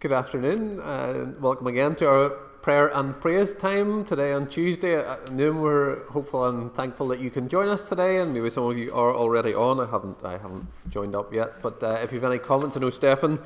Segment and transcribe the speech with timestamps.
[0.00, 5.30] Good afternoon, and welcome again to our prayer and praise time today on Tuesday at
[5.30, 5.60] noon.
[5.60, 8.94] We're hopeful and thankful that you can join us today, and maybe some of you
[8.94, 9.78] are already on.
[9.78, 12.80] I haven't, I haven't joined up yet, but uh, if you have any comments, I
[12.80, 13.40] know Stefan,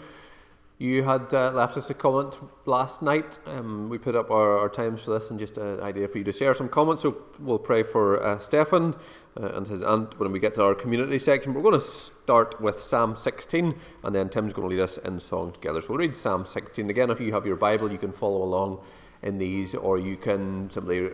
[0.79, 3.39] you had uh, left us a comment last night.
[3.47, 6.25] Um, we put up our, our, times for this, and just an idea for you
[6.25, 7.03] to share some comments.
[7.03, 8.97] So we'll pray for uh, Stefan
[9.41, 11.55] uh, and his aunt when we get to our community section.
[11.55, 15.21] We're going to start with Psalm 16, and then Tim's going to lead us in
[15.21, 15.81] song together.
[15.81, 17.09] So we'll read Psalm 16 again.
[17.09, 18.81] If you have your Bible, you can follow along
[19.23, 21.11] in these, or you can simply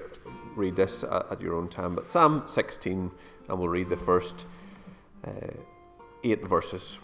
[0.57, 1.95] read this at, your own time.
[1.95, 3.11] But Psalm 16,
[3.49, 4.47] and we'll read the first
[5.27, 5.53] uh,
[6.25, 6.99] eight verses.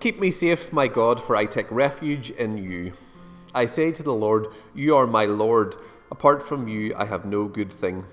[0.00, 2.94] Keep me safe, my God, for I take refuge in you.
[3.54, 5.76] I say to the Lord, You are my Lord.
[6.10, 8.06] Apart from you, I have no good thing.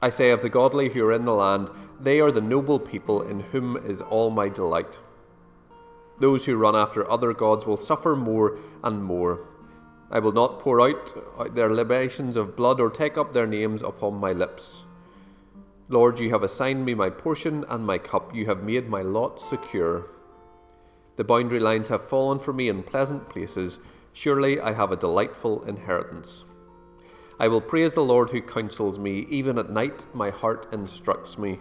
[0.00, 1.68] I say of the godly who are in the land,
[2.00, 4.98] they are the noble people in whom is all my delight.
[6.20, 9.46] Those who run after other gods will suffer more and more.
[10.10, 14.14] I will not pour out their libations of blood or take up their names upon
[14.14, 14.86] my lips.
[15.90, 18.34] Lord, you have assigned me my portion and my cup.
[18.34, 20.08] You have made my lot secure.
[21.18, 23.80] The boundary lines have fallen for me in pleasant places.
[24.12, 26.44] Surely I have a delightful inheritance.
[27.40, 29.26] I will praise the Lord who counsels me.
[29.28, 31.58] Even at night, my heart instructs me.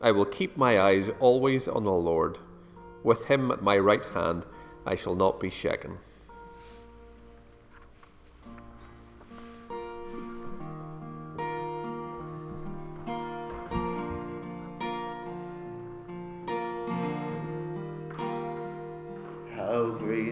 [0.00, 2.38] I will keep my eyes always on the Lord.
[3.04, 4.46] With him at my right hand,
[4.86, 5.98] I shall not be shaken.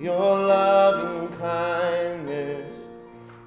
[0.00, 2.78] your loving kindness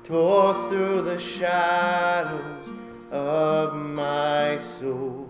[0.04, 2.70] tore through the shadows
[3.10, 5.30] of my soul.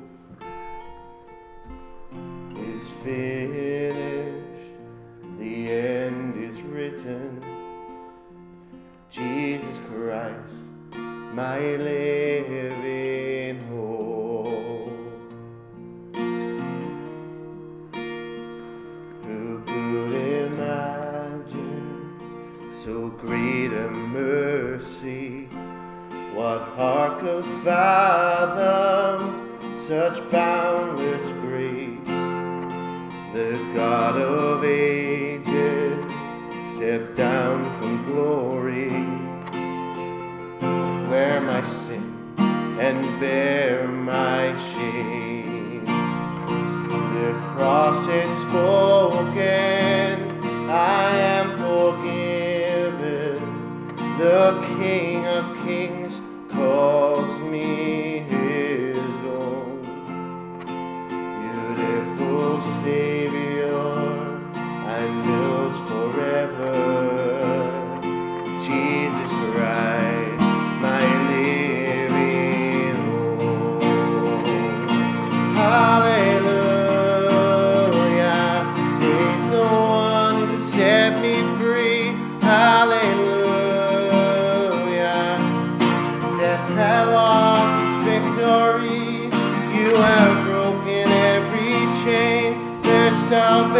[2.56, 4.76] Is finished,
[5.38, 7.40] the end is written.
[9.12, 10.56] Jesus Christ,
[11.34, 12.21] my living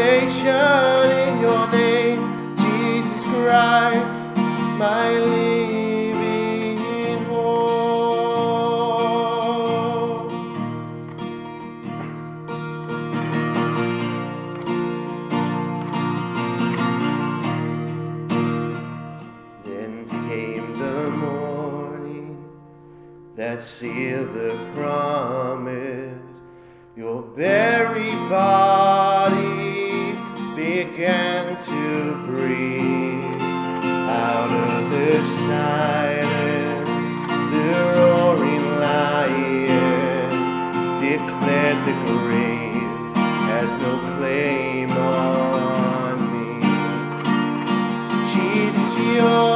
[0.02, 4.36] salvation in your name, Jesus Christ,
[4.78, 6.78] my living
[7.26, 8.32] hope.
[19.64, 22.44] Then came the morning
[23.36, 26.18] that sealed the promise.
[26.96, 29.11] Your very body
[31.02, 35.12] began to breathe out of the
[35.48, 36.90] silence.
[37.50, 40.30] The roaring lion
[41.00, 43.16] declared the grave
[43.50, 46.62] has no claim on me.
[48.32, 49.51] Jesus, yours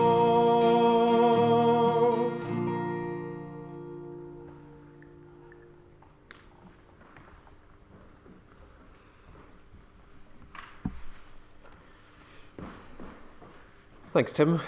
[14.13, 14.61] Thanks, Tim, uh,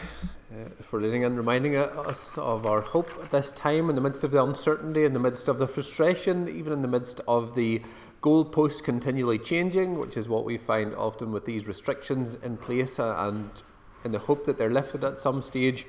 [0.82, 4.32] for leading and reminding us of our hope at this time in the midst of
[4.32, 7.82] the uncertainty, in the midst of the frustration, even in the midst of the
[8.24, 13.14] goalposts continually changing, which is what we find often with these restrictions in place, uh,
[13.18, 13.62] and
[14.06, 15.86] in the hope that they're lifted at some stage.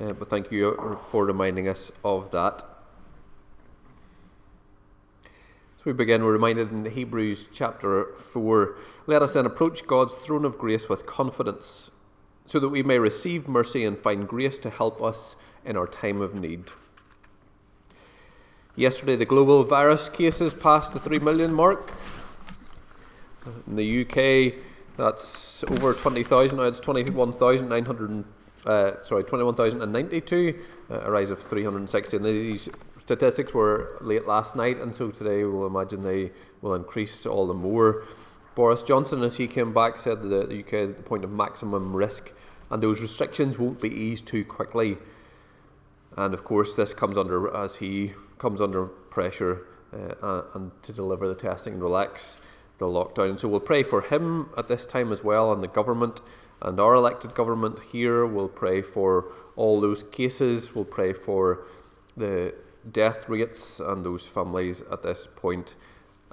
[0.00, 2.62] Uh, but thank you for reminding us of that.
[5.78, 8.76] As we begin, we're reminded in Hebrews chapter 4
[9.06, 11.90] let us then approach God's throne of grace with confidence
[12.46, 16.22] so that we may receive mercy and find grace to help us in our time
[16.22, 16.70] of need.
[18.76, 21.92] Yesterday, the global virus cases passed the 3 million mark.
[23.66, 24.54] In the UK,
[24.96, 26.58] that's over 20,000.
[26.58, 28.24] Now it's 21,900.
[28.64, 32.16] Uh, sorry, 21,092, uh, a rise of 360.
[32.16, 32.68] And these
[33.00, 37.54] statistics were late last night, and so today we'll imagine they will increase all the
[37.54, 38.04] more.
[38.54, 41.30] Boris Johnson, as he came back, said that the UK is at the point of
[41.30, 42.32] maximum risk
[42.70, 44.98] and those restrictions won't be eased too quickly.
[46.16, 51.28] And of course, this comes under, as he comes under pressure uh, and to deliver
[51.28, 52.40] the testing and relax
[52.78, 53.30] the lockdown.
[53.30, 56.20] And so we'll pray for him at this time as well, and the government
[56.62, 58.26] and our elected government here.
[58.26, 60.74] We'll pray for all those cases.
[60.74, 61.66] We'll pray for
[62.16, 62.54] the
[62.90, 65.76] death rates and those families at this point.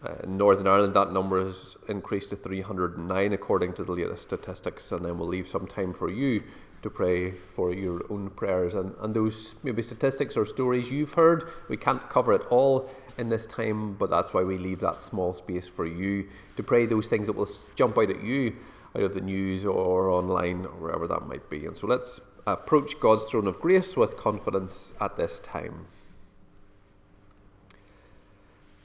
[0.04, 4.92] Uh, in Northern Ireland, that number has increased to 309 according to the latest statistics,
[4.92, 6.44] and then we'll leave some time for you
[6.82, 11.46] to pray for your own prayers and, and those maybe statistics or stories you've heard.
[11.70, 15.34] We can't cover it all in this time, but that's why we leave that small
[15.34, 16.28] space for you
[16.58, 18.58] to pray those things that will jump out at you
[18.96, 21.66] out of the news or online or wherever that might be.
[21.66, 25.86] And so let's approach God's throne of grace with confidence at this time.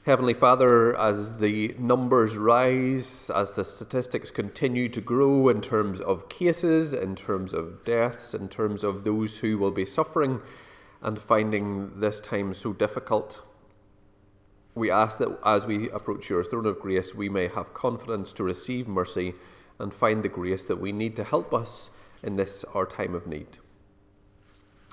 [0.05, 6.29] Heavenly Father, as the numbers rise, as the statistics continue to grow in terms of
[6.29, 10.41] cases, in terms of deaths, in terms of those who will be suffering
[11.01, 13.41] and finding this time so difficult,
[14.73, 18.43] we ask that as we approach your throne of grace, we may have confidence to
[18.43, 19.33] receive mercy
[19.79, 21.89] and find the grace that we need to help us
[22.23, 23.57] in this our time of need.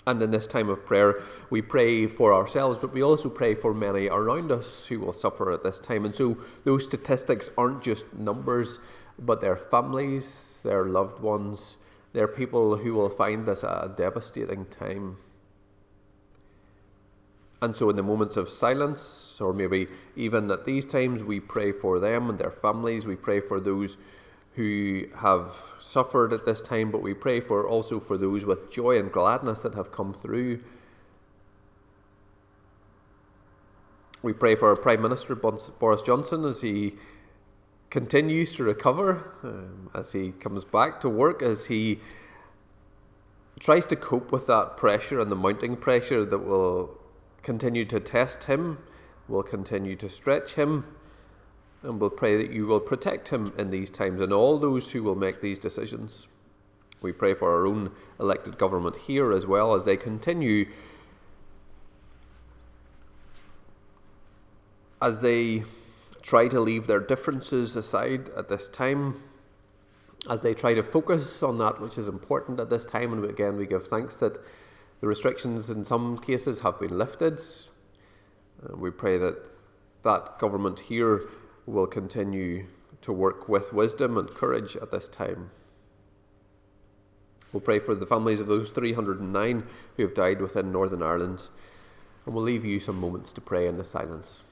[0.06, 1.20] And in this time of prayer,
[1.50, 5.50] we pray for ourselves, but we also pray for many around us who will suffer
[5.50, 6.05] at this time.
[6.05, 8.79] And so those statistics aren't just numbers,
[9.19, 11.76] but they're families, they're loved ones,
[12.12, 15.17] they're people who will find this a devastating time.
[17.61, 21.73] And so, in the moments of silence, or maybe even at these times, we pray
[21.73, 23.97] for them and their families, we pray for those
[24.57, 28.99] who have suffered at this time, but we pray for also for those with joy
[28.99, 30.61] and gladness that have come through.
[34.23, 36.95] We pray for our Prime Minister Boris Johnson as he
[37.91, 42.01] continues to recover, um, as he comes back to work, as he
[43.61, 46.99] tries to cope with that pressure and the mounting pressure that will
[47.43, 48.79] continue to test him,
[49.29, 50.96] will continue to stretch him.
[51.87, 55.05] And we'll pray that you will protect him in these times and all those who
[55.05, 56.26] will make these decisions.
[57.00, 60.66] We pray for our own elected government here as well as they continue
[65.00, 65.62] as they
[66.23, 69.23] try to leave their differences aside at this time,
[70.28, 73.12] as they try to focus on that which is important at this time.
[73.12, 74.40] And again, we give thanks that
[75.00, 77.40] the restrictions in some cases have been lifted.
[78.61, 79.47] Uh, we pray that
[80.02, 81.28] that government here
[81.66, 82.66] will continue
[83.02, 85.50] to work with wisdom and courage at this time.
[87.52, 89.64] We'll pray for the families of those 309
[89.96, 91.49] who have died within Northern Ireland,
[92.25, 94.42] and we'll leave you some moments to pray in the silence.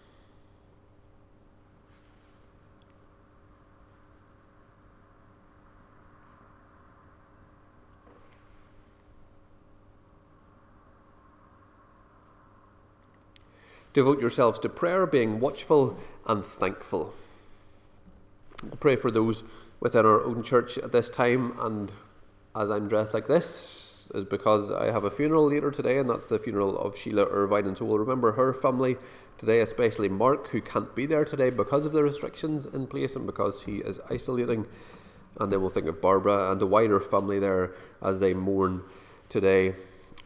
[13.95, 15.97] Devote yourselves to prayer, being watchful
[16.27, 17.15] and thankful.
[18.81, 19.45] Pray for those
[19.81, 21.93] within our own church at this time, and
[22.55, 26.11] as I'm dressed like this, this is because I have a funeral later today, and
[26.11, 27.67] that's the funeral of Sheila Irvine.
[27.67, 28.97] And so we'll remember her family
[29.39, 33.27] today, especially Mark, who can't be there today because of the restrictions in place and
[33.27, 34.67] because he is isolating.
[35.41, 37.73] And then we'll think of Barbara and the wider family there
[38.03, 38.83] as they mourn
[39.29, 39.75] today.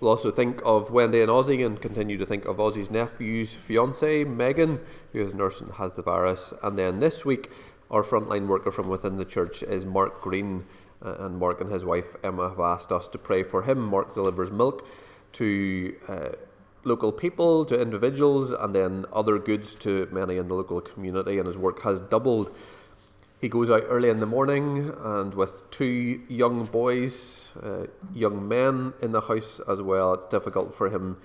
[0.00, 4.22] We'll also think of Wendy and Ozzy and continue to think of Ozzy's nephew's fiance,
[4.22, 4.80] Megan,
[5.12, 6.54] who is a nurse and has the virus.
[6.62, 7.50] And then this week,
[7.90, 10.66] our frontline worker from within the church is Mark Green,
[11.04, 13.80] uh, and Mark and his wife Emma have asked us to pray for him.
[13.80, 14.86] Mark delivers milk
[15.32, 16.28] to uh,
[16.84, 21.46] local people, to individuals, and then other goods to many in the local community, and
[21.46, 22.54] his work has doubled.
[23.40, 28.94] He goes out early in the morning and with two young boys, uh, young men
[29.00, 30.12] in the house as well.
[30.14, 31.18] It's difficult for him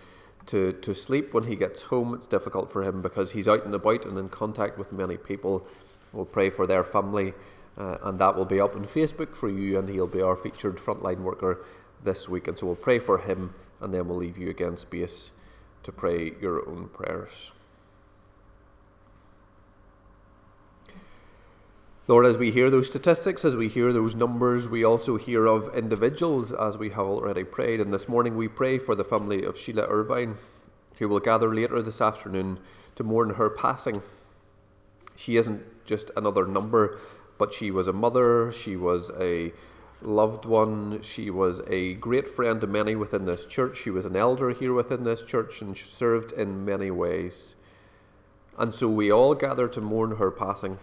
[0.48, 2.13] to, to sleep when he gets home.
[2.13, 5.65] It's difficult for him because he's out and about and in contact with many people.
[6.12, 7.34] We'll pray for their family,
[7.79, 10.77] uh, and that will be up on Facebook for you, and he'll be our featured
[10.77, 11.65] frontline worker
[12.03, 12.48] this week.
[12.48, 15.32] And so we'll pray for him, and then we'll leave you again space
[15.82, 17.53] to pray your own prayers.
[22.06, 25.74] Lord, as we hear those statistics, as we hear those numbers, we also hear of
[25.74, 27.80] individuals as we have already prayed.
[27.80, 30.38] And this morning we pray for the family of Sheila Irvine,
[30.98, 32.60] who will gather later this afternoon
[32.96, 34.02] to mourn her passing.
[35.16, 37.00] She isn't just another number,
[37.38, 39.54] but she was a mother, she was a
[40.02, 44.18] loved one, she was a great friend to many within this church, she was an
[44.18, 47.56] elder here within this church, and she served in many ways.
[48.58, 50.80] And so we all gather to mourn her passing.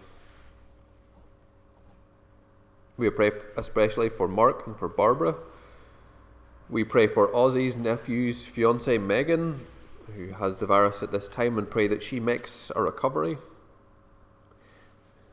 [3.01, 5.33] We pray especially for Mark and for Barbara.
[6.69, 9.61] We pray for Ozzy's nephew's fiancee Megan,
[10.15, 13.39] who has the virus at this time, and pray that she makes a recovery.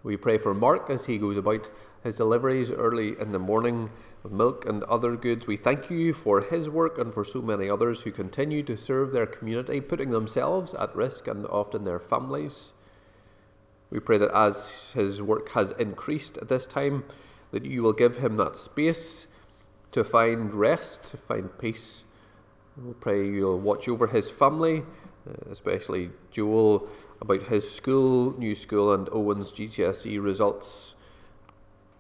[0.03, 1.69] We pray for Mark as he goes about
[2.03, 3.91] his deliveries early in the morning
[4.25, 5.47] of milk and other goods.
[5.47, 9.13] We thank you for his work and for so many others who continue to serve
[9.13, 12.73] their community, putting themselves at risk and often their families.
[13.91, 17.05] We pray that as his work has increased at this time,
[17.51, 19.27] that you will give him that space
[19.93, 22.05] to find rest, to find peace.
[22.77, 24.83] We'll pray you'll watch over his family,
[25.29, 26.89] uh, especially Joel
[27.21, 30.95] about his school, new school, and Owen's GCSE results.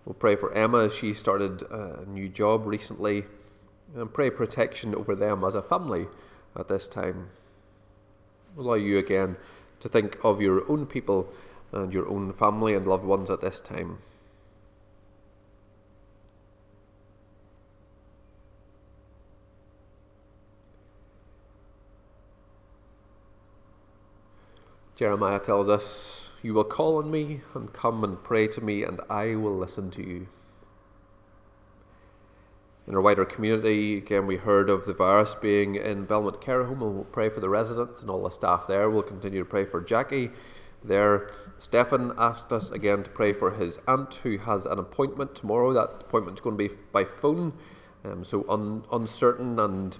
[0.05, 3.25] We'll pray for Emma she started a new job recently,
[3.95, 6.07] and pray protection over them as a family
[6.57, 7.31] at this time.
[8.57, 9.37] Allow you again
[9.81, 11.33] to think of your own people
[11.73, 13.99] and your own family and loved ones at this time.
[24.99, 29.01] Jeremiah tells us, You will call on me and come and pray to me, and
[29.09, 30.27] I will listen to you.
[32.85, 36.83] In our wider community, again, we heard of the virus being in Belmont Care Home,
[36.83, 38.91] and we'll pray for the residents and all the staff there.
[38.91, 40.31] We'll continue to pray for Jackie
[40.83, 41.31] there.
[41.61, 45.73] Stefan asked us again to pray for his aunt who has an appointment tomorrow.
[45.73, 47.53] That appointment's going to be by phone,
[48.05, 49.97] um, so un- uncertain and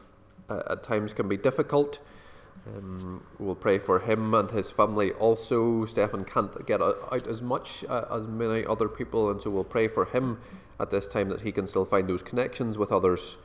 [0.49, 2.01] uh, at times can be difficult.
[2.67, 5.85] Um, we'll pray for him and his family also.
[5.87, 9.89] Stefan can't get out as much uh, as many other people, and so we'll pray
[9.89, 10.39] for him
[10.79, 13.39] at this time that he can still find those connections with others.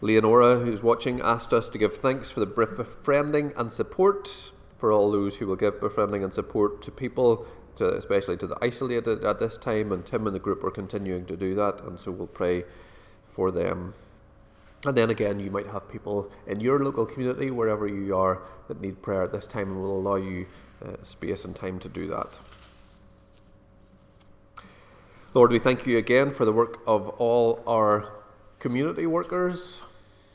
[0.00, 5.10] Leonora, who's watching, asked us to give thanks for the befriending and support for all
[5.10, 9.38] those who will give befriending and support to people, to, especially to the isolated at
[9.38, 9.90] this time.
[9.90, 12.64] And Tim and the group are continuing to do that, and so we'll pray
[13.26, 13.94] for them.
[14.84, 18.80] And then again, you might have people in your local community, wherever you are, that
[18.80, 20.46] need prayer at this time and will allow you
[20.84, 22.38] uh, space and time to do that.
[25.34, 28.12] Lord, we thank you again for the work of all our
[28.58, 29.82] community workers,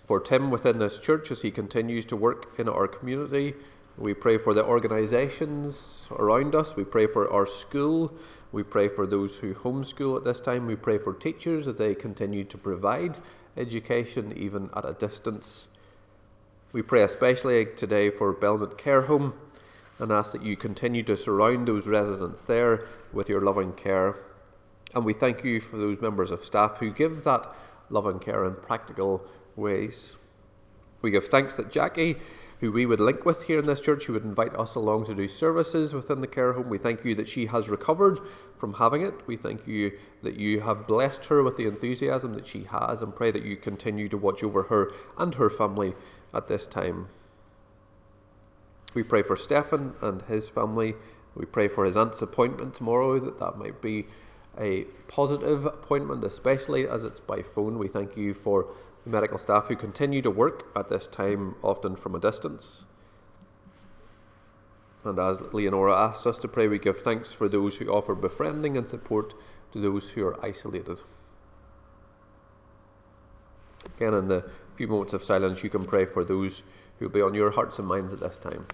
[0.05, 3.55] for Tim within this church as he continues to work in our community.
[3.97, 6.75] We pray for the organisations around us.
[6.75, 8.13] We pray for our school.
[8.51, 10.67] We pray for those who homeschool at this time.
[10.67, 13.19] We pray for teachers as they continue to provide
[13.57, 15.67] education even at a distance.
[16.73, 19.33] We pray especially today for Belmont Care Home
[19.99, 24.15] and ask that you continue to surround those residents there with your loving care.
[24.95, 27.53] And we thank you for those members of staff who give that
[27.89, 30.17] loving care in practical ways.
[31.01, 32.17] We give thanks that Jackie
[32.61, 35.15] who we would link with here in this church, who would invite us along to
[35.15, 36.69] do services within the care home.
[36.69, 38.19] We thank you that she has recovered
[38.57, 39.27] from having it.
[39.27, 43.15] We thank you that you have blessed her with the enthusiasm that she has, and
[43.15, 45.95] pray that you continue to watch over her and her family
[46.33, 47.09] at this time.
[48.93, 50.93] We pray for Stefan and his family.
[51.33, 54.05] We pray for his aunt's appointment tomorrow, that that might be
[54.59, 57.79] a positive appointment, especially as it's by phone.
[57.79, 58.67] We thank you for
[59.05, 62.85] medical staff who continue to work at this time, often from a distance.
[65.03, 68.77] And as Leonora asks us to pray, we give thanks for those who offer befriending
[68.77, 69.33] and support
[69.71, 70.99] to those who are isolated.
[73.97, 76.61] Again, in the few moments of silence, you can pray for those
[76.99, 78.67] who will be on your hearts and minds at this time.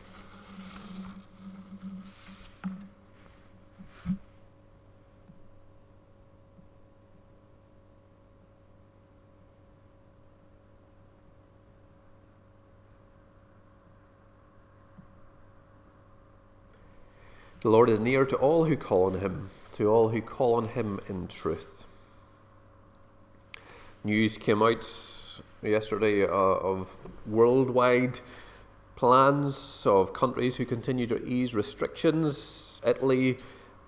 [17.61, 20.67] The Lord is near to all who call on him, to all who call on
[20.67, 21.85] him in truth.
[24.03, 24.87] News came out
[25.63, 26.95] yesterday uh, of
[27.25, 28.19] worldwide
[28.95, 32.79] plans of countries who continue to ease restrictions.
[32.85, 33.37] Italy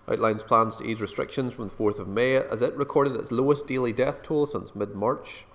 [0.08, 3.68] outlines plans to ease restrictions from the 4th of May as it recorded its lowest
[3.68, 5.46] daily death toll since mid March.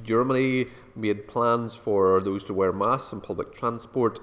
[0.00, 4.20] Germany made plans for those to wear masks in public transport.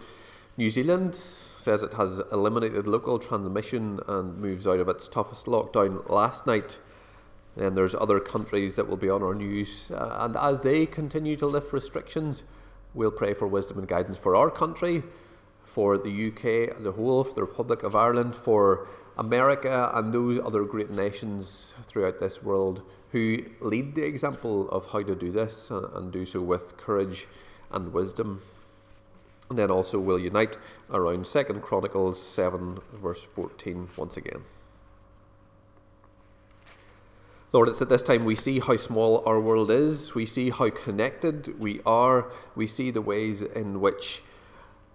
[0.55, 6.07] New Zealand says it has eliminated local transmission and moves out of its toughest lockdown
[6.07, 6.79] last night.
[7.55, 11.35] Then there's other countries that will be on our news, uh, and as they continue
[11.37, 12.43] to lift restrictions,
[12.93, 15.01] we'll pray for wisdom and guidance for our country,
[15.63, 20.37] for the UK as a whole, for the Republic of Ireland, for America, and those
[20.37, 25.71] other great nations throughout this world who lead the example of how to do this
[25.71, 27.27] and, and do so with courage
[27.71, 28.41] and wisdom.
[29.53, 30.57] And then also will unite
[30.89, 34.45] around Second Chronicles 7, verse 14, once again.
[37.51, 40.71] Lord, it's at this time we see how small our world is, we see how
[40.71, 44.23] connected we are, we see the ways in which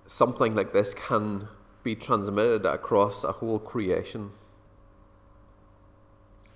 [0.08, 1.46] something like this can
[1.84, 4.32] be transmitted across a whole creation.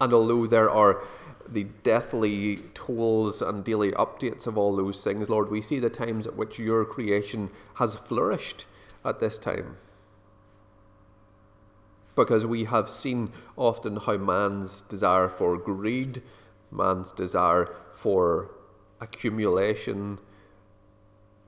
[0.03, 1.01] And although there are
[1.49, 6.27] the deathly tolls and daily updates of all those things, Lord, we see the times
[6.27, 8.67] at which your creation has flourished
[9.05, 9.77] at this time.
[12.17, 16.21] Because we have seen often how man's desire for greed,
[16.73, 18.51] man's desire for
[19.01, 20.19] accumulation,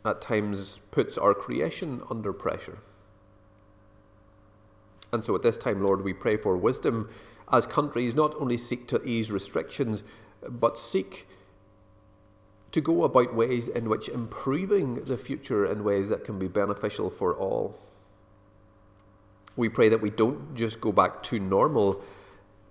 [0.05, 2.79] at times puts our creation under pressure.
[5.13, 7.09] And so at this time, Lord, we pray for wisdom
[7.53, 10.03] as countries not only seek to ease restrictions,
[10.49, 11.27] but seek
[12.73, 17.09] to go about ways in which improving the future in ways that can be beneficial
[17.09, 17.79] for all.
[19.57, 22.03] We pray that we don't just go back to normal,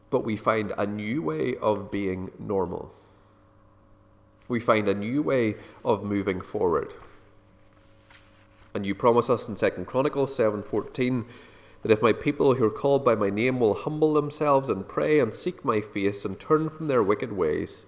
[0.09, 2.93] but we find a new way of being normal.
[4.49, 5.55] We find a new way
[5.86, 6.93] of moving forward.
[8.73, 11.25] And you promise us in 2 Chronicles 7:14
[11.84, 15.19] that if my people who are called by my name will humble themselves and pray
[15.19, 17.86] and seek my face and turn from their wicked ways,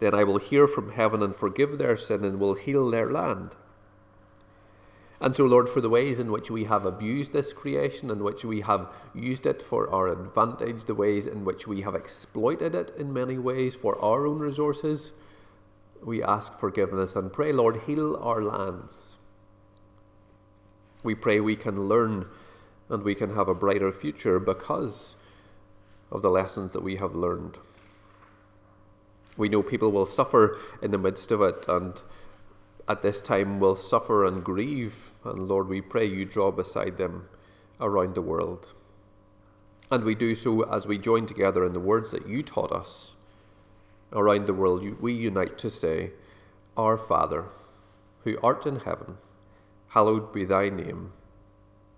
[0.00, 3.54] then I will hear from heaven and forgive their sin and will heal their land.
[5.20, 8.44] And so, Lord, for the ways in which we have abused this creation, in which
[8.44, 12.92] we have used it for our advantage, the ways in which we have exploited it
[12.98, 15.12] in many ways for our own resources,
[16.02, 19.16] we ask forgiveness and pray, Lord, heal our lands.
[21.02, 22.26] We pray we can learn
[22.88, 25.16] and we can have a brighter future because
[26.10, 27.58] of the lessons that we have learned.
[29.36, 32.00] We know people will suffer in the midst of it, and
[32.88, 35.12] at this time will suffer and grieve.
[35.24, 37.28] And Lord, we pray you draw beside them
[37.80, 38.72] around the world.
[39.90, 43.14] And we do so as we join together in the words that you taught us.
[44.12, 46.12] Around the world, we unite to say,
[46.76, 47.46] Our Father,
[48.24, 49.18] who art in heaven,
[49.88, 51.12] hallowed be thy name.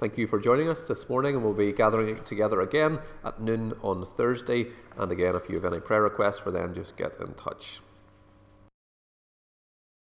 [0.00, 3.74] Thank you for joining us this morning, and we'll be gathering together again at noon
[3.82, 4.68] on Thursday.
[4.96, 7.82] And again, if you have any prayer requests for then, just get in touch.